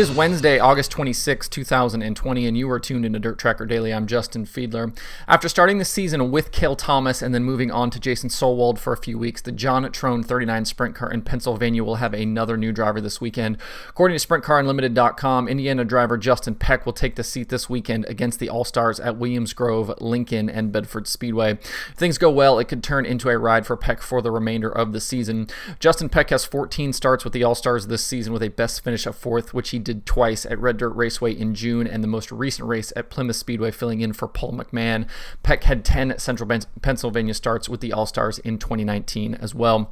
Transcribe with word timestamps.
It 0.00 0.04
is 0.04 0.16
Wednesday, 0.16 0.58
August 0.58 0.90
26, 0.92 1.46
2020, 1.50 2.46
and 2.46 2.56
you 2.56 2.70
are 2.70 2.80
tuned 2.80 3.04
into 3.04 3.18
Dirt 3.18 3.38
Tracker 3.38 3.66
Daily. 3.66 3.92
I'm 3.92 4.06
Justin 4.06 4.46
Fiedler. 4.46 4.96
After 5.28 5.46
starting 5.46 5.76
the 5.76 5.84
season 5.84 6.30
with 6.30 6.52
Cale 6.52 6.74
Thomas 6.74 7.20
and 7.20 7.34
then 7.34 7.44
moving 7.44 7.70
on 7.70 7.90
to 7.90 8.00
Jason 8.00 8.30
Solwold 8.30 8.78
for 8.78 8.94
a 8.94 8.96
few 8.96 9.18
weeks, 9.18 9.42
the 9.42 9.52
John 9.52 9.92
Trone 9.92 10.22
39 10.22 10.64
Sprint 10.64 10.94
Car 10.94 11.12
in 11.12 11.20
Pennsylvania 11.20 11.84
will 11.84 11.96
have 11.96 12.14
another 12.14 12.56
new 12.56 12.72
driver 12.72 12.98
this 12.98 13.20
weekend. 13.20 13.58
According 13.90 14.16
to 14.16 14.26
SprintCarUnlimited.com, 14.26 15.48
Indiana 15.48 15.84
driver 15.84 16.16
Justin 16.16 16.54
Peck 16.54 16.86
will 16.86 16.94
take 16.94 17.16
the 17.16 17.22
seat 17.22 17.50
this 17.50 17.68
weekend 17.68 18.06
against 18.06 18.38
the 18.38 18.48
All 18.48 18.64
Stars 18.64 19.00
at 19.00 19.18
Williams 19.18 19.52
Grove, 19.52 19.92
Lincoln, 20.00 20.48
and 20.48 20.72
Bedford 20.72 21.08
Speedway. 21.08 21.58
If 21.60 21.94
things 21.96 22.16
go 22.16 22.30
well, 22.30 22.58
it 22.58 22.68
could 22.68 22.82
turn 22.82 23.04
into 23.04 23.28
a 23.28 23.36
ride 23.36 23.66
for 23.66 23.76
Peck 23.76 24.00
for 24.00 24.22
the 24.22 24.30
remainder 24.30 24.70
of 24.70 24.94
the 24.94 25.00
season. 25.00 25.48
Justin 25.78 26.08
Peck 26.08 26.30
has 26.30 26.46
14 26.46 26.94
starts 26.94 27.22
with 27.22 27.34
the 27.34 27.44
All 27.44 27.54
Stars 27.54 27.88
this 27.88 28.02
season 28.02 28.32
with 28.32 28.42
a 28.42 28.48
best 28.48 28.82
finish 28.82 29.04
of 29.04 29.14
fourth, 29.14 29.52
which 29.52 29.68
he 29.68 29.78
did 29.78 29.89
twice 29.94 30.46
at 30.46 30.58
Red 30.58 30.76
Dirt 30.78 30.90
Raceway 30.90 31.32
in 31.32 31.54
June 31.54 31.86
and 31.86 32.02
the 32.02 32.08
most 32.08 32.32
recent 32.32 32.68
race 32.68 32.92
at 32.96 33.10
Plymouth 33.10 33.36
Speedway, 33.36 33.70
filling 33.70 34.00
in 34.00 34.12
for 34.12 34.28
Paul 34.28 34.52
McMahon. 34.52 35.08
Peck 35.42 35.64
had 35.64 35.84
10 35.84 36.18
Central 36.18 36.48
Pennsylvania 36.82 37.34
starts 37.34 37.68
with 37.68 37.80
the 37.80 37.92
All 37.92 38.06
Stars 38.06 38.38
in 38.38 38.58
2019 38.58 39.34
as 39.34 39.54
well. 39.54 39.90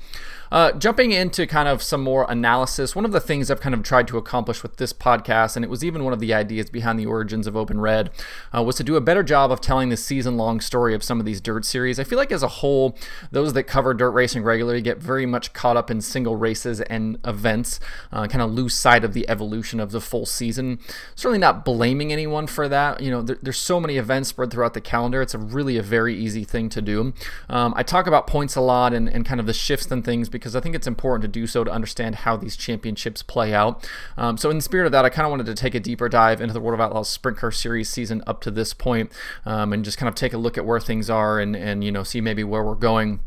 Uh, 0.50 0.72
jumping 0.72 1.12
into 1.12 1.46
kind 1.46 1.68
of 1.68 1.82
some 1.82 2.02
more 2.02 2.26
analysis, 2.28 2.96
one 2.96 3.04
of 3.04 3.12
the 3.12 3.20
things 3.20 3.50
I've 3.50 3.60
kind 3.60 3.74
of 3.74 3.82
tried 3.82 4.08
to 4.08 4.16
accomplish 4.16 4.62
with 4.62 4.76
this 4.76 4.92
podcast, 4.92 5.56
and 5.56 5.64
it 5.64 5.68
was 5.68 5.84
even 5.84 6.04
one 6.04 6.12
of 6.12 6.20
the 6.20 6.32
ideas 6.32 6.70
behind 6.70 6.98
the 6.98 7.06
origins 7.06 7.46
of 7.46 7.56
Open 7.56 7.80
Red, 7.80 8.10
uh, 8.56 8.62
was 8.62 8.76
to 8.76 8.84
do 8.84 8.96
a 8.96 9.00
better 9.00 9.22
job 9.22 9.52
of 9.52 9.60
telling 9.60 9.90
the 9.90 9.96
season 9.96 10.36
long 10.36 10.60
story 10.60 10.94
of 10.94 11.02
some 11.02 11.20
of 11.20 11.26
these 11.26 11.40
dirt 11.40 11.64
series. 11.64 12.00
I 12.00 12.04
feel 12.04 12.18
like 12.18 12.32
as 12.32 12.42
a 12.42 12.48
whole, 12.48 12.96
those 13.30 13.52
that 13.52 13.64
cover 13.64 13.92
dirt 13.92 14.10
racing 14.10 14.42
regularly 14.42 14.80
get 14.80 14.98
very 14.98 15.26
much 15.26 15.52
caught 15.52 15.76
up 15.76 15.90
in 15.90 16.00
single 16.00 16.36
races 16.36 16.80
and 16.82 17.18
events, 17.24 17.78
uh, 18.10 18.26
kind 18.26 18.42
of 18.42 18.50
lose 18.50 18.74
sight 18.74 19.04
of 19.04 19.12
the 19.12 19.28
evolution 19.28 19.80
of 19.80 19.87
the 19.90 20.00
full 20.00 20.26
season. 20.26 20.78
Certainly 21.14 21.38
not 21.38 21.64
blaming 21.64 22.12
anyone 22.12 22.46
for 22.46 22.68
that. 22.68 23.00
You 23.00 23.10
know, 23.10 23.22
there, 23.22 23.38
there's 23.42 23.58
so 23.58 23.80
many 23.80 23.96
events 23.96 24.30
spread 24.30 24.50
throughout 24.50 24.74
the 24.74 24.80
calendar. 24.80 25.22
It's 25.22 25.34
a 25.34 25.38
really 25.38 25.76
a 25.76 25.82
very 25.82 26.16
easy 26.16 26.44
thing 26.44 26.68
to 26.70 26.82
do. 26.82 27.12
Um, 27.48 27.74
I 27.76 27.82
talk 27.82 28.06
about 28.06 28.26
points 28.26 28.56
a 28.56 28.60
lot 28.60 28.92
and, 28.92 29.08
and 29.08 29.24
kind 29.24 29.40
of 29.40 29.46
the 29.46 29.52
shifts 29.52 29.90
and 29.90 30.04
things 30.04 30.28
because 30.28 30.54
I 30.54 30.60
think 30.60 30.74
it's 30.74 30.86
important 30.86 31.22
to 31.22 31.28
do 31.28 31.46
so 31.46 31.64
to 31.64 31.70
understand 31.70 32.16
how 32.16 32.36
these 32.36 32.56
championships 32.56 33.22
play 33.22 33.54
out. 33.54 33.88
Um, 34.16 34.36
so, 34.36 34.50
in 34.50 34.56
the 34.56 34.62
spirit 34.62 34.86
of 34.86 34.92
that, 34.92 35.04
I 35.04 35.08
kind 35.08 35.26
of 35.26 35.30
wanted 35.30 35.46
to 35.46 35.54
take 35.54 35.74
a 35.74 35.80
deeper 35.80 36.08
dive 36.08 36.40
into 36.40 36.54
the 36.54 36.60
World 36.60 36.74
of 36.74 36.80
Outlaws 36.80 37.08
Sprint 37.08 37.38
Car 37.38 37.50
Series 37.50 37.88
season 37.88 38.22
up 38.26 38.40
to 38.42 38.50
this 38.50 38.74
point, 38.74 39.12
um, 39.46 39.72
and 39.72 39.84
just 39.84 39.98
kind 39.98 40.08
of 40.08 40.14
take 40.14 40.32
a 40.32 40.38
look 40.38 40.58
at 40.58 40.64
where 40.64 40.80
things 40.80 41.10
are 41.10 41.38
and, 41.38 41.56
and 41.56 41.82
you 41.84 41.92
know 41.92 42.02
see 42.02 42.20
maybe 42.20 42.44
where 42.44 42.64
we're 42.64 42.74
going. 42.74 43.20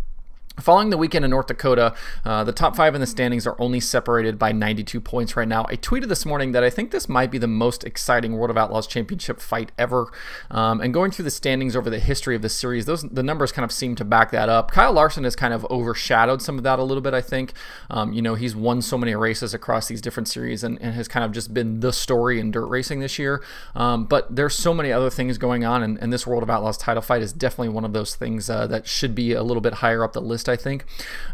Following 0.60 0.90
the 0.90 0.98
weekend 0.98 1.24
in 1.24 1.32
North 1.32 1.48
Dakota, 1.48 1.96
uh, 2.26 2.44
the 2.44 2.52
top 2.52 2.76
five 2.76 2.94
in 2.94 3.00
the 3.00 3.08
standings 3.08 3.48
are 3.48 3.56
only 3.58 3.80
separated 3.80 4.38
by 4.38 4.52
92 4.52 5.00
points 5.00 5.38
right 5.38 5.48
now. 5.48 5.66
I 5.70 5.78
tweeted 5.78 6.10
this 6.10 6.26
morning 6.26 6.52
that 6.52 6.62
I 6.62 6.70
think 6.70 6.92
this 6.92 7.08
might 7.08 7.32
be 7.32 7.38
the 7.38 7.48
most 7.48 7.86
exciting 7.86 8.34
World 8.34 8.50
of 8.50 8.58
Outlaws 8.58 8.86
championship 8.86 9.40
fight 9.40 9.72
ever. 9.80 10.12
Um, 10.52 10.82
and 10.82 10.94
going 10.94 11.12
through 11.12 11.24
the 11.24 11.32
standings 11.32 11.74
over 11.74 11.90
the 11.90 12.00
history 12.00 12.36
of 12.36 12.42
the 12.42 12.50
series, 12.50 12.86
those 12.86 13.04
the 13.04 13.24
numbers 13.24 13.54
kind 13.54 13.64
of 13.64 13.72
seem 13.72 13.96
to 13.96 14.04
back 14.04 14.32
that 14.32 14.50
up. 14.50 14.72
Kyle 14.72 14.92
Larson 14.92 15.24
has 15.24 15.38
kind 15.38 15.54
of 15.54 15.66
overshadowed 15.72 16.42
some 16.42 16.58
of 16.58 16.64
that 16.66 16.80
a 16.80 16.84
little 16.84 17.02
bit, 17.02 17.14
I 17.14 17.22
think. 17.22 17.54
Um, 17.90 18.12
you 18.12 18.22
know, 18.22 18.36
he's 18.36 18.56
won 18.56 18.82
so 18.82 18.98
many 18.98 19.16
races 19.16 19.54
across 19.54 19.88
these 19.88 20.02
different 20.02 20.28
series 20.28 20.66
and, 20.66 20.80
and 20.82 20.94
has 20.94 21.08
kind 21.08 21.24
of 21.24 21.32
just 21.32 21.54
been 21.54 21.80
the 21.80 21.94
story 21.94 22.42
in 22.42 22.52
dirt 22.52 22.66
racing 22.66 23.00
this 23.00 23.18
year. 23.18 23.42
Um, 23.74 24.04
but 24.04 24.36
there's 24.36 24.56
so 24.56 24.74
many 24.74 24.92
other 24.92 25.10
things 25.10 25.38
going 25.38 25.64
on, 25.64 25.82
and, 25.82 25.98
and, 26.00 26.12
this 26.12 26.28
World 26.28 26.44
of 26.44 26.50
Outlaws 26.50 26.78
title 26.78 27.02
fight 27.02 27.22
is 27.22 27.32
definitely 27.32 27.70
one 27.70 27.86
of 27.86 27.94
those 27.94 28.16
things 28.16 28.50
uh, 28.50 28.68
that 28.68 28.86
should 28.86 29.16
be 29.16 29.32
a 29.32 29.44
little 29.44 29.62
bit 29.62 29.76
higher 29.76 30.04
up 30.04 30.12
the 30.12 30.20
list 30.20 30.41
I 30.50 30.56
think. 30.56 30.86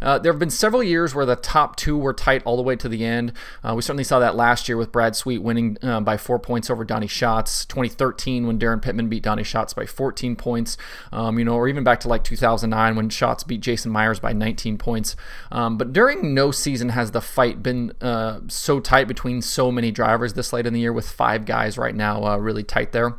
Uh, 0.01 0.19
there 0.19 0.31
have 0.31 0.40
been 0.40 0.50
several 0.50 0.84
years 0.84 1.13
where 1.13 1.25
the 1.25 1.35
top 1.35 1.75
two 1.75 1.97
were 1.97 2.13
tight 2.13 2.41
all 2.45 2.57
the 2.57 2.63
way 2.63 2.75
to 2.75 2.90
the 2.90 3.03
end. 3.06 3.34
Uh, 3.63 3.73
we 3.75 3.81
certainly 3.81 4.03
saw 4.03 4.19
that 4.19 4.35
last 4.35 4.68
year 4.68 4.78
with 4.78 4.91
Brad 4.91 5.16
Sweet 5.16 5.40
winning 5.40 5.78
uh, 5.81 6.01
by 6.01 6.18
four 6.18 6.40
points 6.40 6.69
over 6.69 6.84
Donny 6.84 7.07
Schatz. 7.07 7.66
2013 7.66 8.47
when 8.47 8.59
Daryn 8.59 8.81
Pittman 8.81 9.09
beat 9.09 9.23
Donny 9.23 9.44
Schatz 9.44 9.73
by 9.73 9.85
14 9.85 10.35
points. 10.35 10.78
Um, 11.12 11.40
you 11.40 11.46
know, 11.46 11.56
or 11.56 11.67
even 11.67 11.84
back 11.84 12.00
to 12.01 12.07
like 12.07 12.23
2009 12.23 12.96
when 12.96 13.09
Schatz 13.09 13.44
beat 13.44 13.62
Jason 13.62 13.91
Meyers 13.91 14.19
by 14.19 14.34
19 14.34 14.78
points. 14.78 15.16
Um, 15.51 15.78
but 15.78 15.94
during 15.94 16.34
no 16.34 16.51
season 16.51 16.90
has 16.90 17.12
the 17.12 17.22
fight 17.22 17.63
been 17.63 17.91
uh, 18.01 18.41
so 18.47 18.79
tight 18.79 19.07
between 19.07 19.41
so 19.41 19.72
many 19.72 19.91
drivers 19.91 20.34
this 20.34 20.53
late 20.53 20.66
in 20.66 20.73
the 20.73 20.79
year 20.79 20.94
with 20.94 21.09
five 21.09 21.46
guys 21.46 21.78
right 21.78 21.96
now 21.96 22.23
uh, 22.23 22.38
really 22.38 22.63
tight 22.63 22.91
there. 22.91 23.17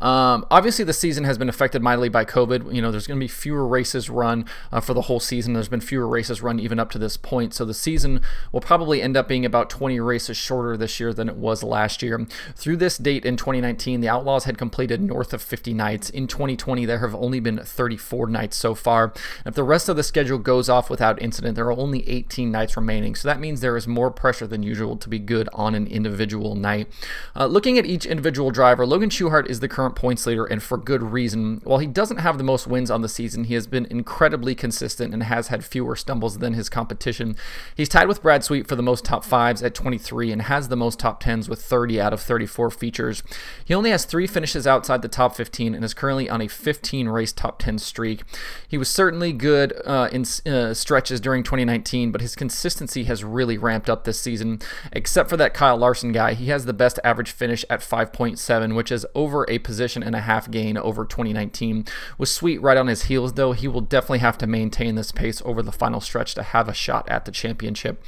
Um, 0.00 0.46
obviously, 0.50 0.84
the 0.84 0.92
season 0.92 1.24
has 1.24 1.38
been 1.38 1.48
affected 1.48 1.82
mightily 1.82 2.08
by 2.08 2.24
COVID. 2.24 2.74
You 2.74 2.82
know, 2.82 2.90
there's 2.90 3.06
going 3.06 3.18
to 3.18 3.24
be 3.24 3.28
fewer 3.28 3.66
races 3.66 4.10
run 4.10 4.44
uh, 4.70 4.80
for 4.80 4.94
the 4.94 5.02
whole 5.02 5.20
season. 5.20 5.52
There's 5.52 5.68
been 5.68 5.80
fewer 5.80 6.06
races 6.06 6.42
run 6.42 6.58
even 6.60 6.78
up 6.78 6.90
to 6.92 6.98
this 6.98 7.16
point. 7.16 7.54
So 7.54 7.64
the 7.64 7.74
season 7.74 8.20
will 8.50 8.60
probably 8.60 9.02
end 9.02 9.16
up 9.16 9.28
being 9.28 9.44
about 9.44 9.70
20 9.70 10.00
races 10.00 10.36
shorter 10.36 10.76
this 10.76 10.98
year 11.00 11.12
than 11.12 11.28
it 11.28 11.36
was 11.36 11.62
last 11.62 12.02
year. 12.02 12.26
Through 12.54 12.76
this 12.76 12.98
date 12.98 13.24
in 13.24 13.36
2019, 13.36 14.00
the 14.00 14.08
Outlaws 14.08 14.44
had 14.44 14.58
completed 14.58 15.00
north 15.00 15.32
of 15.32 15.42
50 15.42 15.74
nights. 15.74 16.10
In 16.10 16.26
2020, 16.26 16.84
there 16.84 16.98
have 16.98 17.14
only 17.14 17.40
been 17.40 17.58
34 17.58 18.28
nights 18.28 18.56
so 18.56 18.74
far. 18.74 19.12
If 19.44 19.54
the 19.54 19.64
rest 19.64 19.88
of 19.88 19.96
the 19.96 20.02
schedule 20.02 20.38
goes 20.38 20.68
off 20.68 20.90
without 20.90 21.20
incident, 21.20 21.56
there 21.56 21.66
are 21.66 21.72
only 21.72 22.08
18 22.08 22.50
nights 22.50 22.76
remaining. 22.76 23.14
So 23.14 23.28
that 23.28 23.40
means 23.40 23.60
there 23.60 23.76
is 23.76 23.86
more 23.86 24.10
pressure 24.10 24.46
than 24.46 24.62
usual 24.62 24.96
to 24.96 25.08
be 25.08 25.18
good 25.18 25.48
on 25.52 25.74
an 25.74 25.86
individual 25.86 26.54
night. 26.54 26.88
Uh, 27.34 27.46
looking 27.46 27.78
at 27.78 27.86
each 27.86 28.06
individual 28.06 28.50
driver, 28.50 28.86
Logan 28.86 29.10
Schuchart 29.10 29.48
is 29.52 29.60
the 29.60 29.68
current 29.68 29.94
points 29.94 30.26
leader, 30.26 30.44
and 30.44 30.60
for 30.60 30.76
good 30.76 31.02
reason. 31.02 31.60
While 31.62 31.78
he 31.78 31.86
doesn't 31.86 32.16
have 32.16 32.38
the 32.38 32.44
most 32.44 32.66
wins 32.66 32.90
on 32.90 33.02
the 33.02 33.08
season, 33.08 33.44
he 33.44 33.54
has 33.54 33.68
been 33.68 33.86
incredibly 33.86 34.56
consistent 34.56 35.14
and 35.14 35.22
has 35.22 35.48
had 35.48 35.64
fewer 35.64 35.94
stumbles 35.94 36.38
than 36.38 36.54
his 36.54 36.68
competition. 36.68 37.36
He's 37.76 37.88
tied 37.88 38.08
with 38.08 38.22
Brad 38.22 38.42
Sweet 38.42 38.66
for 38.66 38.74
the 38.74 38.82
most 38.82 39.04
top 39.04 39.24
fives 39.24 39.62
at 39.62 39.74
23 39.74 40.32
and 40.32 40.42
has 40.42 40.68
the 40.68 40.76
most 40.76 40.98
top 40.98 41.20
tens 41.20 41.48
with 41.48 41.62
30 41.62 42.00
out 42.00 42.12
of 42.12 42.20
34 42.20 42.70
features. 42.70 43.22
He 43.64 43.74
only 43.74 43.90
has 43.90 44.04
three 44.04 44.26
finishes 44.26 44.66
outside 44.66 45.02
the 45.02 45.08
top 45.08 45.36
15 45.36 45.74
and 45.74 45.84
is 45.84 45.94
currently 45.94 46.28
on 46.28 46.40
a 46.40 46.48
15 46.48 47.08
race 47.08 47.32
top 47.32 47.58
10 47.58 47.78
streak. 47.78 48.22
He 48.66 48.78
was 48.78 48.88
certainly 48.88 49.32
good 49.32 49.74
uh, 49.84 50.08
in 50.10 50.24
uh, 50.50 50.74
stretches 50.74 51.20
during 51.20 51.42
2019, 51.42 52.10
but 52.10 52.20
his 52.20 52.34
consistency 52.34 53.04
has 53.04 53.22
really 53.22 53.58
ramped 53.58 53.90
up 53.90 54.04
this 54.04 54.18
season. 54.18 54.60
Except 54.92 55.28
for 55.28 55.36
that 55.36 55.54
Kyle 55.54 55.76
Larson 55.76 56.12
guy, 56.12 56.34
he 56.34 56.46
has 56.46 56.64
the 56.64 56.72
best 56.72 56.98
average 57.04 57.30
finish 57.30 57.64
at 57.68 57.80
5.7, 57.80 58.74
which 58.74 58.90
is 58.90 59.06
over 59.14 59.41
a 59.48 59.58
position 59.58 60.02
and 60.02 60.14
a 60.14 60.20
half 60.20 60.50
gain 60.50 60.76
over 60.76 61.04
2019. 61.04 61.84
With 62.18 62.28
Sweet 62.28 62.60
right 62.62 62.76
on 62.76 62.86
his 62.86 63.04
heels, 63.04 63.34
though, 63.34 63.52
he 63.52 63.68
will 63.68 63.80
definitely 63.80 64.18
have 64.20 64.38
to 64.38 64.46
maintain 64.46 64.94
this 64.94 65.12
pace 65.12 65.42
over 65.44 65.62
the 65.62 65.72
final 65.72 66.00
stretch 66.00 66.34
to 66.34 66.42
have 66.42 66.68
a 66.68 66.74
shot 66.74 67.08
at 67.08 67.24
the 67.24 67.32
championship. 67.32 68.02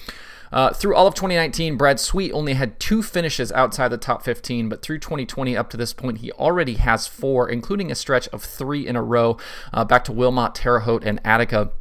Uh, 0.52 0.72
through 0.72 0.94
all 0.94 1.08
of 1.08 1.14
2019, 1.14 1.76
Brad 1.76 1.98
Sweet 1.98 2.30
only 2.32 2.54
had 2.54 2.78
two 2.78 3.02
finishes 3.02 3.50
outside 3.50 3.88
the 3.88 3.98
top 3.98 4.22
15, 4.22 4.68
but 4.68 4.82
through 4.82 5.00
2020 5.00 5.56
up 5.56 5.68
to 5.70 5.76
this 5.76 5.92
point, 5.92 6.18
he 6.18 6.30
already 6.32 6.74
has 6.74 7.08
four, 7.08 7.48
including 7.48 7.90
a 7.90 7.94
stretch 7.96 8.28
of 8.28 8.42
three 8.44 8.86
in 8.86 8.94
a 8.94 9.02
row 9.02 9.36
uh, 9.72 9.84
back 9.84 10.04
to 10.04 10.12
Wilmot, 10.12 10.54
Terre 10.54 10.80
Haute, 10.80 11.02
and 11.04 11.20
Attica. 11.24 11.72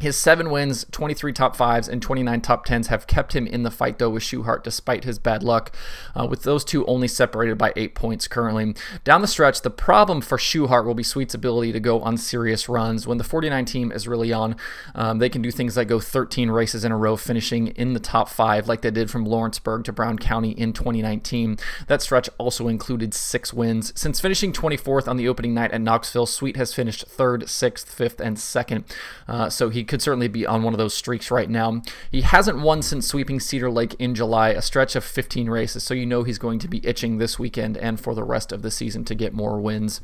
His 0.00 0.16
seven 0.16 0.50
wins, 0.50 0.86
23 0.92 1.32
top 1.32 1.56
fives, 1.56 1.88
and 1.88 2.00
29 2.00 2.40
top 2.40 2.64
tens 2.64 2.86
have 2.86 3.08
kept 3.08 3.34
him 3.34 3.48
in 3.48 3.64
the 3.64 3.70
fight, 3.70 3.98
though, 3.98 4.10
with 4.10 4.22
Schuchart, 4.22 4.62
despite 4.62 5.02
his 5.02 5.18
bad 5.18 5.42
luck, 5.42 5.74
uh, 6.14 6.24
with 6.24 6.44
those 6.44 6.64
two 6.64 6.86
only 6.86 7.08
separated 7.08 7.58
by 7.58 7.72
eight 7.74 7.96
points 7.96 8.28
currently. 8.28 8.76
Down 9.02 9.22
the 9.22 9.26
stretch, 9.26 9.62
the 9.62 9.70
problem 9.70 10.20
for 10.20 10.38
Schuchart 10.38 10.84
will 10.84 10.94
be 10.94 11.02
Sweet's 11.02 11.34
ability 11.34 11.72
to 11.72 11.80
go 11.80 12.00
on 12.00 12.16
serious 12.16 12.68
runs. 12.68 13.08
When 13.08 13.18
the 13.18 13.24
49 13.24 13.64
team 13.64 13.90
is 13.90 14.06
really 14.06 14.32
on, 14.32 14.54
um, 14.94 15.18
they 15.18 15.28
can 15.28 15.42
do 15.42 15.50
things 15.50 15.76
like 15.76 15.88
go 15.88 15.98
13 15.98 16.48
races 16.48 16.84
in 16.84 16.92
a 16.92 16.96
row, 16.96 17.16
finishing 17.16 17.68
in 17.68 17.94
the 17.94 18.00
top 18.00 18.28
five, 18.28 18.68
like 18.68 18.82
they 18.82 18.92
did 18.92 19.10
from 19.10 19.24
Lawrenceburg 19.24 19.82
to 19.84 19.92
Brown 19.92 20.16
County 20.16 20.52
in 20.52 20.72
2019. 20.72 21.58
That 21.88 22.02
stretch 22.02 22.30
also 22.38 22.68
included 22.68 23.14
six 23.14 23.52
wins. 23.52 23.92
Since 23.98 24.20
finishing 24.20 24.52
24th 24.52 25.08
on 25.08 25.16
the 25.16 25.26
opening 25.26 25.54
night 25.54 25.72
at 25.72 25.80
Knoxville, 25.80 26.26
Sweet 26.26 26.56
has 26.56 26.72
finished 26.72 27.04
third, 27.08 27.48
sixth, 27.48 27.90
fifth, 27.92 28.20
and 28.20 28.38
second. 28.38 28.84
Uh, 29.26 29.50
so 29.50 29.70
he 29.70 29.87
could 29.88 30.02
certainly 30.02 30.28
be 30.28 30.46
on 30.46 30.62
one 30.62 30.74
of 30.74 30.78
those 30.78 30.94
streaks 30.94 31.30
right 31.30 31.48
now. 31.48 31.82
He 32.10 32.20
hasn't 32.20 32.60
won 32.60 32.82
since 32.82 33.06
sweeping 33.06 33.40
Cedar 33.40 33.70
Lake 33.70 33.94
in 33.98 34.14
July, 34.14 34.50
a 34.50 34.62
stretch 34.62 34.96
of 34.96 35.04
15 35.04 35.48
races, 35.50 35.82
so 35.82 35.94
you 35.94 36.06
know 36.06 36.22
he's 36.22 36.38
going 36.38 36.58
to 36.60 36.68
be 36.68 36.86
itching 36.86 37.18
this 37.18 37.38
weekend 37.38 37.76
and 37.76 38.00
for 38.00 38.14
the 38.14 38.24
rest 38.24 38.52
of 38.52 38.62
the 38.62 38.70
season 38.70 39.04
to 39.06 39.14
get 39.14 39.32
more 39.32 39.60
wins. 39.60 40.00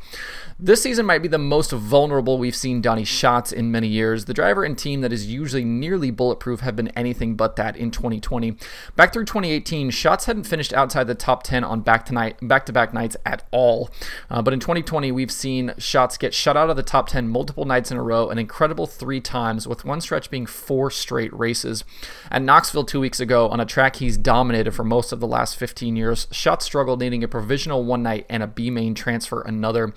This 0.58 0.82
season 0.82 1.06
might 1.06 1.22
be 1.22 1.28
the 1.28 1.38
most 1.38 1.72
vulnerable 1.72 2.38
we've 2.38 2.56
seen 2.56 2.80
Donny 2.80 3.04
Schatz 3.04 3.52
in 3.52 3.70
many 3.70 3.88
years. 3.88 4.24
The 4.24 4.34
driver 4.34 4.64
and 4.64 4.76
team 4.76 5.00
that 5.02 5.12
is 5.12 5.26
usually 5.26 5.64
nearly 5.64 6.10
bulletproof 6.10 6.60
have 6.60 6.76
been 6.76 6.88
anything 6.88 7.34
but 7.34 7.56
that 7.56 7.76
in 7.76 7.90
2020. 7.90 8.56
Back 8.96 9.12
through 9.12 9.26
2018, 9.26 9.90
Schatz 9.90 10.24
hadn't 10.24 10.44
finished 10.44 10.72
outside 10.72 11.06
the 11.06 11.14
top 11.14 11.42
10 11.42 11.64
on 11.64 11.80
back 11.80 12.06
to 12.06 12.14
night 12.14 12.36
back-to-back 12.42 12.94
nights 12.94 13.16
at 13.24 13.46
all. 13.50 13.90
Uh, 14.30 14.42
but 14.42 14.52
in 14.52 14.60
2020, 14.60 15.12
we've 15.12 15.30
seen 15.30 15.74
Schatz 15.78 16.16
get 16.16 16.34
shut 16.34 16.56
out 16.56 16.70
of 16.70 16.76
the 16.76 16.82
top 16.82 17.08
10 17.08 17.28
multiple 17.28 17.64
nights 17.64 17.90
in 17.90 17.96
a 17.96 18.02
row, 18.02 18.30
an 18.30 18.38
incredible 18.38 18.86
three 18.86 19.20
times, 19.20 19.66
with 19.74 19.84
one 19.84 20.00
stretch 20.00 20.30
being 20.30 20.46
four 20.46 20.88
straight 20.88 21.36
races. 21.36 21.82
At 22.30 22.42
Knoxville 22.42 22.84
two 22.84 23.00
weeks 23.00 23.18
ago, 23.18 23.48
on 23.48 23.58
a 23.58 23.66
track 23.66 23.96
he's 23.96 24.16
dominated 24.16 24.70
for 24.70 24.84
most 24.84 25.10
of 25.10 25.18
the 25.18 25.26
last 25.26 25.56
15 25.56 25.96
years, 25.96 26.28
Schatz 26.30 26.64
struggled 26.64 27.00
needing 27.00 27.24
a 27.24 27.28
provisional 27.28 27.84
one 27.84 28.04
night 28.04 28.24
and 28.30 28.42
a 28.42 28.46
B 28.46 28.70
main 28.70 28.94
transfer 28.94 29.40
another. 29.42 29.92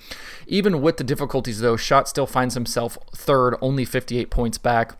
Even 0.48 0.82
with 0.82 0.96
the 0.96 1.04
difficulties, 1.04 1.60
though, 1.60 1.76
Schatz 1.76 2.10
still 2.10 2.26
finds 2.26 2.54
himself 2.54 2.98
third, 3.14 3.54
only 3.60 3.84
58 3.84 4.30
points 4.30 4.58
back. 4.58 4.96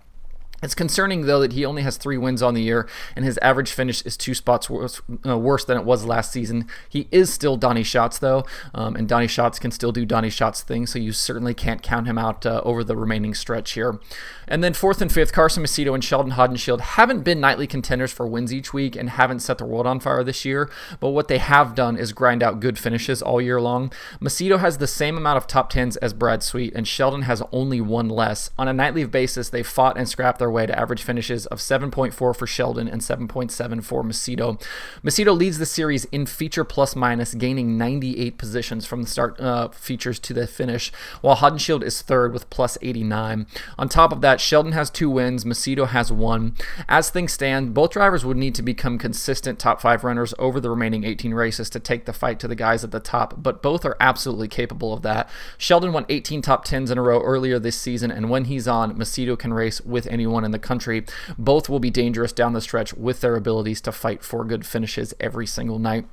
It's 0.63 0.75
concerning, 0.75 1.27
though, 1.27 1.41
that 1.41 1.53
he 1.53 1.65
only 1.65 1.83
has 1.83 1.97
three 1.97 2.19
wins 2.19 2.43
on 2.43 2.55
the 2.55 2.63
year, 2.63 2.89
and 3.15 3.25
his 3.25 3.39
average 3.39 3.71
finish 3.71 4.03
is 4.03 4.17
two 4.17 4.35
spots 4.35 4.69
worse, 4.69 5.01
uh, 5.27 5.39
worse 5.39 5.65
than 5.65 5.77
it 5.77 5.85
was 5.85 6.05
last 6.05 6.33
season. 6.33 6.67
He 6.89 7.07
is 7.13 7.33
still 7.33 7.57
Donny 7.57 7.85
Schatz, 7.85 8.19
though, 8.19 8.45
um, 8.75 8.97
and 8.97 9.09
Donny 9.09 9.29
Schatz 9.29 9.59
can 9.59 9.71
still 9.71 9.93
do 9.93 10.05
Donny 10.05 10.31
Schatz 10.31 10.63
things, 10.63 10.91
so 10.91 10.99
you 10.99 11.13
certainly 11.13 11.55
can't 11.55 11.83
count 11.83 12.07
him 12.07 12.19
out 12.19 12.45
uh, 12.45 12.61
over 12.65 12.83
the 12.83 12.97
remaining 12.97 13.35
stretch 13.35 13.73
here. 13.73 14.01
And 14.49 14.65
then 14.65 14.75
fourth 14.75 15.01
and 15.01 15.13
fifth, 15.13 15.33
Carson 15.33 15.63
Macedo 15.63 15.95
and 15.95 16.03
Sheldon 16.03 16.33
Haudenschild 16.33 16.81
haven't 16.81 17.23
been 17.23 17.41
nightly 17.41 17.67
contenders 17.67 18.13
for 18.13 18.27
wins 18.27 18.53
each 18.53 18.73
week 18.73 18.97
and 18.97 19.11
haven't 19.11 19.41
set 19.41 19.59
the 19.59 19.65
world 19.65 19.87
on 19.87 20.01
fire 20.01 20.25
this 20.25 20.45
year, 20.45 20.71
but 21.01 21.11
what 21.11 21.29
they 21.29 21.39
have 21.39 21.75
done 21.75 21.97
is 21.97 22.13
grind 22.13 22.43
out 22.43 22.61
good 22.61 22.79
finishes 22.79 23.23
all 23.23 23.41
year 23.41 23.61
long. 23.61 23.93
Macedo 24.21 24.59
has 24.59 24.79
the 24.79 24.87
same 24.87 25.17
amount 25.17 25.37
of 25.37 25.47
top 25.47 25.71
tens 25.71 25.97
as 25.99 26.13
Brad 26.13 26.43
Sweet, 26.43 26.73
and 26.75 26.89
Sheldon 26.89 27.23
has 27.23 27.43
only 27.53 27.81
one 27.81 28.09
less. 28.09 28.51
On 28.59 28.67
a 28.67 28.73
nightly 28.73 29.05
basis, 29.05 29.51
they 29.51 29.63
fought 29.63 29.97
and 29.97 30.09
scrapped 30.09 30.39
their 30.39 30.48
way 30.51 30.67
to 30.67 30.79
average 30.79 31.03
finishes 31.03 31.47
of 31.47 31.59
7.4 31.59 32.13
for 32.13 32.47
Sheldon 32.47 32.89
and 32.89 33.01
7.7 33.01 33.83
for 33.83 34.03
Macedo. 34.03 34.61
Macedo 35.03 35.37
leads 35.37 35.59
the 35.59 35.67
series 35.67 36.05
in 36.07 36.27
feature 36.27 36.65
plus 36.65 36.97
minus, 36.97 37.35
gaining 37.35 37.79
98 37.79 38.39
positions 38.39 38.87
from 38.87 39.03
the 39.03 39.09
start 39.09 39.39
uh, 39.41 39.69
features 39.69 40.19
to 40.21 40.35
the 40.35 40.47
finish, 40.47 40.93
while 41.21 41.37
Haudenschild 41.37 41.83
is 41.83 42.03
third 42.03 42.33
with 42.33 42.49
plus 42.51 42.79
89. 42.83 43.47
On 43.79 43.89
top 43.89 44.13
of 44.13 44.21
that, 44.21 44.41
Sheldon 44.41 44.73
has 44.73 44.91
two 44.91 45.11
wins, 45.11 45.45
Macedo 45.45 45.89
has 45.89 46.13
one. 46.13 46.55
As 46.89 47.11
things 47.11 47.33
stand, 47.33 47.75
both 47.75 47.91
drivers 47.91 48.25
would 48.25 48.37
need 48.37 48.55
to 48.57 48.63
become 48.63 48.99
consistent 48.99 49.59
top 49.59 49.81
five 49.81 50.05
runners 50.05 50.35
over 50.39 50.61
the 50.61 50.71
remaining 50.71 51.05
18 51.05 51.35
races 51.35 51.71
to 51.71 51.81
take 51.81 52.05
the 52.05 52.13
fight 52.13 52.39
to 52.41 52.49
the 52.49 52.55
guys 52.55 52.85
at 52.85 52.91
the 52.91 53.01
top, 53.01 53.35
but 53.43 53.63
both 53.63 53.85
are 53.85 53.97
absolutely 54.01 54.49
capable 54.49 54.93
of 54.93 55.03
that. 55.03 55.29
Sheldon 55.57 55.93
won 55.93 56.07
18 56.09 56.43
top 56.43 56.67
10s 56.67 56.91
in 56.91 56.99
a 56.99 57.03
row 57.03 57.21
earlier 57.23 57.59
this 57.59 57.77
season, 57.77 58.11
and 58.11 58.31
when 58.31 58.47
he's 58.47 58.69
on, 58.69 58.97
Macedo 58.97 59.39
can 59.39 59.53
race 59.53 59.81
with 59.81 60.07
anyone 60.07 60.38
in 60.45 60.51
the 60.51 60.59
country. 60.59 61.05
Both 61.39 61.69
will 61.69 61.81
be 61.81 61.91
dangerous 61.91 62.33
down 62.33 62.53
the 62.53 62.61
stretch 62.61 62.95
with 62.95 63.21
their 63.21 63.37
abilities 63.37 63.81
to 63.83 63.93
fight 63.93 64.23
for 64.23 64.45
good 64.45 64.67
finishes 64.67 65.15
every 65.21 65.47
single 65.47 65.79
night. 65.79 66.07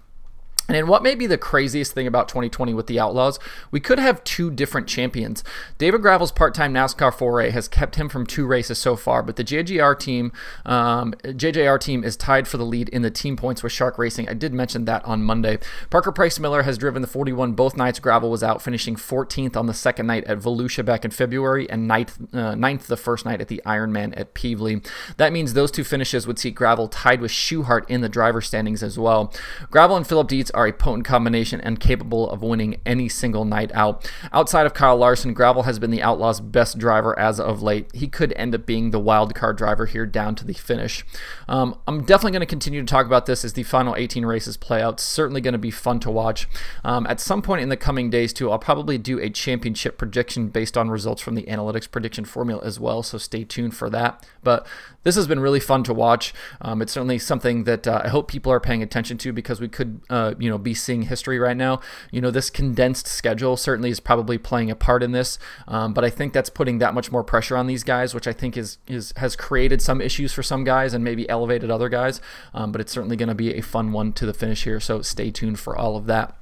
And 0.67 0.75
in 0.75 0.87
what 0.87 1.03
may 1.03 1.13
be 1.13 1.27
the 1.27 1.37
craziest 1.37 1.93
thing 1.93 2.07
about 2.07 2.27
2020 2.27 2.73
with 2.73 2.87
the 2.87 2.99
Outlaws, 2.99 3.39
we 3.69 3.79
could 3.79 3.99
have 3.99 4.23
two 4.23 4.49
different 4.49 4.87
champions. 4.87 5.43
David 5.77 6.01
Gravel's 6.01 6.31
part-time 6.31 6.73
NASCAR 6.73 7.13
foray 7.13 7.51
has 7.51 7.67
kept 7.67 7.95
him 7.95 8.09
from 8.09 8.25
two 8.25 8.47
races 8.47 8.79
so 8.79 8.95
far, 8.95 9.21
but 9.21 9.35
the 9.35 9.43
JGR 9.43 9.97
team, 9.99 10.31
um, 10.65 11.13
JJR 11.23 11.79
team 11.79 12.03
is 12.03 12.17
tied 12.17 12.47
for 12.47 12.57
the 12.57 12.65
lead 12.65 12.89
in 12.89 13.03
the 13.03 13.11
team 13.11 13.37
points 13.37 13.61
with 13.61 13.71
Shark 13.71 13.99
Racing. 13.99 14.27
I 14.27 14.33
did 14.33 14.53
mention 14.53 14.85
that 14.85 15.05
on 15.05 15.21
Monday. 15.21 15.59
Parker 15.91 16.11
Price 16.11 16.39
Miller 16.39 16.63
has 16.63 16.77
driven 16.79 17.01
the 17.03 17.07
41 17.07 17.53
both 17.53 17.77
nights 17.77 17.99
Gravel 17.99 18.31
was 18.31 18.43
out, 18.43 18.61
finishing 18.61 18.95
14th 18.95 19.55
on 19.55 19.67
the 19.67 19.73
second 19.73 20.07
night 20.07 20.23
at 20.23 20.39
Volusia 20.39 20.83
back 20.83 21.05
in 21.05 21.11
February 21.11 21.69
and 21.69 21.87
ninth, 21.87 22.17
uh, 22.33 22.55
ninth 22.55 22.87
the 22.87 22.97
first 22.97 23.23
night 23.23 23.39
at 23.39 23.49
the 23.49 23.61
Ironman 23.65 24.19
at 24.19 24.33
Pevely. 24.33 24.85
That 25.17 25.31
means 25.31 25.53
those 25.53 25.69
two 25.69 25.83
finishes 25.83 26.25
would 26.25 26.39
see 26.39 26.49
Gravel 26.49 26.87
tied 26.87 27.21
with 27.21 27.31
Schuchart 27.31 27.87
in 27.87 28.01
the 28.01 28.09
driver 28.09 28.41
standings 28.41 28.81
as 28.81 28.97
well. 28.97 29.31
Gravel 29.69 29.95
and 29.95 30.07
Philip 30.07 30.27
Dietz 30.27 30.51
are 30.55 30.67
a 30.67 30.73
potent 30.73 31.05
combination 31.05 31.61
and 31.61 31.79
capable 31.79 32.29
of 32.29 32.41
winning 32.41 32.79
any 32.85 33.09
single 33.09 33.45
night 33.45 33.71
out. 33.73 34.09
Outside 34.31 34.65
of 34.65 34.73
Kyle 34.73 34.97
Larson, 34.97 35.33
Gravel 35.33 35.63
has 35.63 35.79
been 35.79 35.91
the 35.91 36.01
Outlaws' 36.01 36.39
best 36.39 36.77
driver 36.77 37.17
as 37.19 37.39
of 37.39 37.61
late. 37.61 37.93
He 37.93 38.07
could 38.07 38.33
end 38.33 38.55
up 38.55 38.65
being 38.65 38.91
the 38.91 38.99
wild 38.99 39.35
card 39.35 39.57
driver 39.57 39.85
here 39.85 40.05
down 40.05 40.35
to 40.35 40.45
the 40.45 40.53
finish. 40.53 41.05
Um, 41.47 41.79
I'm 41.87 42.01
definitely 42.01 42.31
going 42.31 42.39
to 42.41 42.45
continue 42.45 42.81
to 42.81 42.87
talk 42.87 43.05
about 43.05 43.25
this 43.25 43.45
as 43.45 43.53
the 43.53 43.63
final 43.63 43.95
18 43.95 44.25
races 44.25 44.57
play 44.57 44.81
out. 44.81 44.99
Certainly 44.99 45.41
going 45.41 45.53
to 45.53 45.57
be 45.57 45.71
fun 45.71 45.99
to 46.01 46.11
watch. 46.11 46.47
Um, 46.83 47.05
at 47.07 47.19
some 47.19 47.41
point 47.41 47.61
in 47.61 47.69
the 47.69 47.77
coming 47.77 48.09
days, 48.09 48.33
too, 48.33 48.51
I'll 48.51 48.59
probably 48.59 48.97
do 48.97 49.19
a 49.19 49.29
championship 49.29 49.97
prediction 49.97 50.49
based 50.49 50.77
on 50.77 50.89
results 50.89 51.21
from 51.21 51.35
the 51.35 51.43
analytics 51.43 51.89
prediction 51.89 52.25
formula 52.25 52.61
as 52.63 52.79
well, 52.79 53.03
so 53.03 53.17
stay 53.17 53.43
tuned 53.43 53.75
for 53.75 53.89
that. 53.89 54.25
But 54.43 54.65
this 55.05 55.15
has 55.15 55.27
been 55.27 55.39
really 55.39 55.59
fun 55.61 55.83
to 55.83 55.93
watch. 55.93 56.33
Um, 56.59 56.81
it's 56.81 56.91
certainly 56.91 57.19
something 57.19 57.63
that 57.63 57.87
uh, 57.87 58.01
I 58.03 58.09
hope 58.09 58.27
people 58.27 58.51
are 58.51 58.59
paying 58.59 58.81
attention 58.83 59.17
to 59.19 59.31
because 59.31 59.61
we 59.61 59.69
could, 59.69 60.01
uh, 60.09 60.33
you 60.39 60.49
know, 60.49 60.57
be 60.57 60.73
seeing 60.73 61.03
history 61.03 61.39
right 61.39 61.55
now. 61.55 61.79
You 62.11 62.21
know, 62.21 62.31
this 62.31 62.49
condensed 62.49 63.07
schedule 63.07 63.55
certainly 63.55 63.91
is 63.91 63.99
probably 63.99 64.39
playing 64.39 64.71
a 64.71 64.75
part 64.75 65.03
in 65.03 65.11
this, 65.11 65.37
um, 65.67 65.93
but 65.93 66.03
I 66.03 66.09
think 66.09 66.33
that's 66.33 66.49
putting 66.49 66.79
that 66.79 66.93
much 66.93 67.11
more 67.11 67.23
pressure 67.23 67.55
on 67.55 67.67
these 67.67 67.83
guys, 67.83 68.13
which 68.13 68.27
I 68.27 68.33
think 68.33 68.57
is 68.57 68.79
is 68.87 69.13
has 69.17 69.35
created 69.35 69.81
some 69.81 70.01
issues 70.01 70.33
for 70.33 70.43
some 70.43 70.63
guys 70.63 70.93
and 70.93 71.03
maybe 71.03 71.29
elevated 71.29 71.69
other 71.69 71.87
guys. 71.87 72.19
Um, 72.53 72.71
but 72.71 72.81
it's 72.81 72.91
certainly 72.91 73.15
going 73.15 73.29
to 73.29 73.35
be 73.35 73.53
a 73.53 73.61
fun 73.61 73.91
one 73.91 74.11
to 74.13 74.25
the 74.25 74.33
finish 74.33 74.63
here. 74.63 74.79
So 74.79 75.03
stay 75.03 75.29
tuned 75.29 75.59
for 75.59 75.77
all 75.77 75.95
of 75.95 76.07
that. 76.07 76.35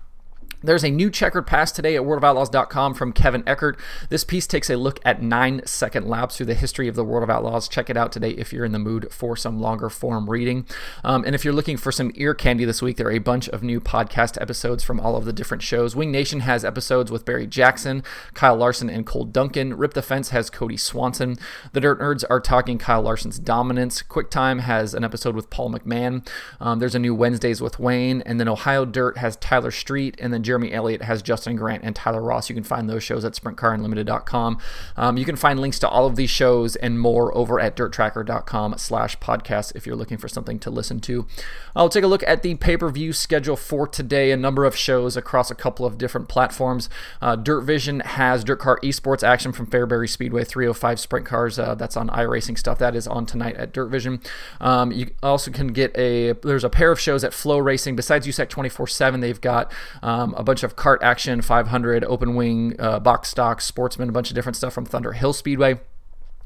There's 0.63 0.83
a 0.83 0.89
new 0.89 1.11
checkered 1.11 1.45
pass 1.45 1.71
today 1.71 1.97
at 1.97 2.03
worldofoutlaws.com 2.03 2.93
from 2.93 3.11
Kevin 3.11 3.43
Eckert. 3.45 3.77
This 4.09 4.23
piece 4.23 4.47
takes 4.47 4.69
a 4.69 4.77
look 4.77 4.99
at 5.03 5.21
nine 5.21 5.61
second 5.65 6.07
laps 6.07 6.37
through 6.37 6.45
the 6.45 6.53
history 6.53 6.87
of 6.87 6.95
the 6.95 7.03
World 7.03 7.23
of 7.23 7.29
Outlaws. 7.29 7.67
Check 7.67 7.89
it 7.89 7.97
out 7.97 8.13
today 8.13 8.31
if 8.31 8.53
you're 8.53 8.63
in 8.63 8.71
the 8.71 8.79
mood 8.79 9.11
for 9.11 9.35
some 9.35 9.59
longer 9.59 9.89
form 9.89 10.29
reading. 10.29 10.65
Um, 11.03 11.25
and 11.25 11.35
if 11.35 11.43
you're 11.43 11.53
looking 11.53 11.75
for 11.75 11.91
some 11.91 12.11
ear 12.15 12.33
candy 12.33 12.63
this 12.63 12.81
week, 12.81 12.95
there 12.95 13.07
are 13.07 13.11
a 13.11 13.19
bunch 13.19 13.49
of 13.49 13.61
new 13.61 13.81
podcast 13.81 14.41
episodes 14.41 14.83
from 14.83 14.99
all 14.99 15.17
of 15.17 15.25
the 15.25 15.33
different 15.33 15.63
shows. 15.63 15.95
Wing 15.95 16.11
Nation 16.11 16.39
has 16.41 16.63
episodes 16.63 17.11
with 17.11 17.25
Barry 17.25 17.45
Jackson, 17.45 18.01
Kyle 18.33 18.55
Larson, 18.55 18.89
and 18.89 19.05
Cole 19.05 19.25
Duncan. 19.25 19.75
Rip 19.75 19.93
the 19.93 20.01
Fence 20.01 20.29
has 20.29 20.49
Cody 20.49 20.77
Swanson. 20.77 21.37
The 21.73 21.81
Dirt 21.81 21.99
Nerds 21.99 22.23
are 22.29 22.39
talking 22.39 22.77
Kyle 22.77 23.01
Larson's 23.01 23.39
dominance. 23.39 24.01
QuickTime 24.01 24.61
has 24.61 24.93
an 24.93 25.03
episode 25.03 25.35
with 25.35 25.49
Paul 25.49 25.71
McMahon. 25.71 26.25
Um, 26.61 26.79
there's 26.79 26.95
a 26.95 26.99
new 26.99 27.13
Wednesdays 27.13 27.61
with 27.61 27.79
Wayne. 27.79 28.21
And 28.25 28.39
then 28.39 28.47
Ohio 28.47 28.85
Dirt 28.85 29.17
has 29.17 29.35
Tyler 29.37 29.71
Street. 29.71 30.15
And 30.19 30.31
then 30.31 30.43
Jeremy 30.53 30.71
Elliott 30.71 31.01
has 31.01 31.23
Justin 31.23 31.55
Grant 31.55 31.83
and 31.83 31.95
Tyler 31.95 32.21
Ross. 32.21 32.47
You 32.47 32.53
can 32.53 32.63
find 32.63 32.87
those 32.87 33.01
shows 33.01 33.25
at 33.25 33.33
sprintcarunlimited.com. 33.33 34.59
Um, 34.95 35.17
you 35.17 35.25
can 35.25 35.35
find 35.35 35.59
links 35.59 35.79
to 35.79 35.89
all 35.89 36.05
of 36.05 36.15
these 36.15 36.29
shows 36.29 36.75
and 36.75 36.99
more 36.99 37.35
over 37.35 37.59
at 37.59 37.75
dirttracker.com 37.75 38.75
slash 38.77 39.17
podcast 39.17 39.75
if 39.75 39.87
you're 39.87 39.95
looking 39.95 40.19
for 40.19 40.27
something 40.27 40.59
to 40.59 40.69
listen 40.69 40.99
to. 40.99 41.25
I'll 41.75 41.89
take 41.89 42.03
a 42.03 42.07
look 42.07 42.21
at 42.27 42.43
the 42.43 42.53
pay-per-view 42.53 43.13
schedule 43.13 43.55
for 43.55 43.87
today. 43.87 44.29
A 44.29 44.37
number 44.37 44.63
of 44.63 44.75
shows 44.75 45.17
across 45.17 45.49
a 45.49 45.55
couple 45.55 45.87
of 45.87 45.97
different 45.97 46.29
platforms. 46.29 46.87
Uh, 47.19 47.35
Dirt 47.35 47.61
Vision 47.61 48.01
has 48.01 48.45
DIRTcar 48.45 48.77
Esports 48.83 49.23
action 49.23 49.51
from 49.51 49.65
Fairbury 49.65 50.07
Speedway 50.07 50.43
305 50.43 50.99
Sprint 50.99 51.25
Cars. 51.25 51.57
Uh, 51.57 51.73
that's 51.73 51.97
on 51.97 52.09
iRacing 52.09 52.59
stuff. 52.59 52.77
That 52.77 52.95
is 52.95 53.07
on 53.07 53.25
tonight 53.25 53.55
at 53.55 53.71
Dirt 53.73 53.87
Vision. 53.87 54.21
Um, 54.61 54.91
you 54.91 55.09
also 55.23 55.49
can 55.49 55.69
get 55.69 55.97
a 55.97 56.33
there's 56.43 56.63
a 56.63 56.69
pair 56.69 56.91
of 56.91 56.99
shows 56.99 57.23
at 57.23 57.31
FloRacing. 57.31 57.95
Besides 57.95 58.27
USAC 58.27 58.49
24/7, 58.49 59.21
they've 59.21 59.41
got 59.41 59.71
um, 60.03 60.35
a 60.37 60.42
bunch 60.43 60.63
of 60.63 60.75
cart 60.75 61.01
action, 61.03 61.41
500, 61.41 62.03
open 62.05 62.35
wing, 62.35 62.75
uh, 62.79 62.99
box 62.99 63.29
stock, 63.29 63.61
sportsman, 63.61 64.09
a 64.09 64.11
bunch 64.11 64.29
of 64.29 64.35
different 64.35 64.55
stuff 64.55 64.73
from 64.73 64.85
Thunder 64.85 65.13
Hill 65.13 65.33
Speedway. 65.33 65.79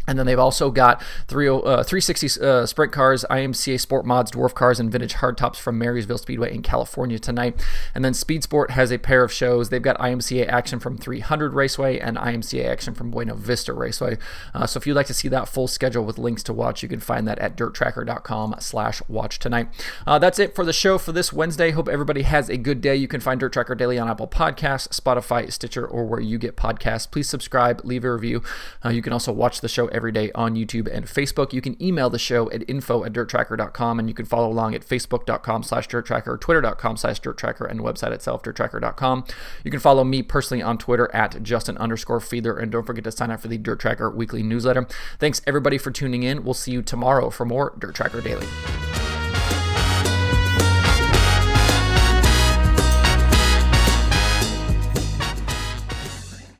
And 0.07 0.17
then 0.17 0.25
they've 0.25 0.39
also 0.39 0.71
got 0.71 1.03
30, 1.27 1.49
uh, 1.49 1.83
360 1.83 2.41
uh, 2.41 2.65
sprint 2.65 2.91
cars, 2.91 3.25
IMCA 3.29 3.79
Sport 3.79 4.05
Mods, 4.05 4.31
dwarf 4.31 4.53
cars, 4.53 4.79
and 4.79 4.91
vintage 4.91 5.15
hardtops 5.15 5.57
from 5.57 5.77
Marysville 5.77 6.17
Speedway 6.17 6.53
in 6.53 6.61
California 6.61 7.19
tonight. 7.19 7.61
And 7.93 8.03
then 8.03 8.13
Speed 8.13 8.43
Sport 8.43 8.71
has 8.71 8.91
a 8.91 8.97
pair 8.97 9.23
of 9.23 9.31
shows. 9.31 9.69
They've 9.69 9.81
got 9.81 9.97
IMCA 9.99 10.47
action 10.47 10.79
from 10.79 10.97
300 10.97 11.53
Raceway 11.53 11.99
and 11.99 12.17
IMCA 12.17 12.65
action 12.65 12.93
from 12.93 13.11
Buena 13.11 13.35
Vista 13.35 13.73
Raceway. 13.73 14.17
Uh, 14.53 14.65
so 14.65 14.77
if 14.77 14.87
you'd 14.87 14.95
like 14.95 15.07
to 15.07 15.13
see 15.13 15.27
that 15.27 15.47
full 15.47 15.67
schedule 15.67 16.05
with 16.05 16.17
links 16.17 16.43
to 16.43 16.53
watch, 16.53 16.81
you 16.81 16.89
can 16.89 16.99
find 16.99 17.27
that 17.27 17.39
at 17.39 17.57
dirttracker.com 17.57 18.55
slash 18.59 19.01
watch 19.07 19.39
tonight. 19.39 19.67
Uh, 20.05 20.17
that's 20.17 20.39
it 20.39 20.55
for 20.55 20.63
the 20.63 20.73
show 20.73 20.97
for 20.97 21.11
this 21.11 21.33
Wednesday. 21.33 21.71
Hope 21.71 21.89
everybody 21.89 22.21
has 22.21 22.49
a 22.49 22.57
good 22.57 22.81
day. 22.81 22.95
You 22.95 23.07
can 23.07 23.19
find 23.19 23.39
Dirt 23.39 23.53
Tracker 23.53 23.75
Daily 23.75 23.99
on 23.99 24.09
Apple 24.09 24.27
Podcasts, 24.27 24.87
Spotify, 24.89 25.51
Stitcher, 25.51 25.85
or 25.85 26.05
where 26.05 26.19
you 26.19 26.37
get 26.37 26.55
podcasts. 26.55 27.09
Please 27.09 27.29
subscribe, 27.29 27.81
leave 27.83 28.03
a 28.03 28.11
review. 28.13 28.41
Uh, 28.83 28.89
you 28.89 29.01
can 29.01 29.13
also 29.13 29.31
watch 29.31 29.61
the 29.61 29.67
show 29.67 29.87
every 29.97 30.13
day 30.13 30.31
on 30.33 30.55
YouTube 30.55 30.87
and 30.89 31.05
Facebook. 31.05 31.51
You 31.51 31.59
can 31.59 31.81
email 31.83 32.09
the 32.09 32.17
show 32.19 32.49
at 32.51 32.63
info 32.69 33.03
at 33.03 33.11
dirttracker.com 33.11 33.99
and 33.99 34.07
you 34.07 34.15
can 34.15 34.25
follow 34.25 34.49
along 34.49 34.75
at 34.75 34.87
facebook.com 34.87 35.63
slash 35.63 35.89
dirttracker, 35.89 36.39
twitter.com 36.39 36.95
slash 36.95 37.19
dirttracker, 37.19 37.69
and 37.69 37.81
website 37.81 38.13
itself, 38.13 38.41
dirttracker.com. 38.43 39.25
You 39.65 39.71
can 39.71 39.81
follow 39.81 40.05
me 40.05 40.23
personally 40.23 40.63
on 40.63 40.77
Twitter 40.77 41.13
at 41.13 41.43
Justin 41.43 41.77
underscore 41.77 42.19
Fiedler, 42.19 42.61
and 42.61 42.71
don't 42.71 42.85
forget 42.85 43.03
to 43.03 43.11
sign 43.11 43.31
up 43.31 43.41
for 43.41 43.49
the 43.49 43.57
Dirt 43.57 43.79
Tracker 43.79 44.09
weekly 44.09 44.43
newsletter. 44.43 44.87
Thanks 45.19 45.41
everybody 45.45 45.77
for 45.77 45.91
tuning 45.91 46.23
in. 46.23 46.43
We'll 46.43 46.53
see 46.53 46.71
you 46.71 46.81
tomorrow 46.81 47.29
for 47.29 47.45
more 47.45 47.73
Dirt 47.77 47.95
Tracker 47.95 48.21
Daily. 48.21 48.47